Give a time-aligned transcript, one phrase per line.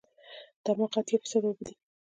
[0.63, 1.75] دماغ اتیا فیصده اوبه دي.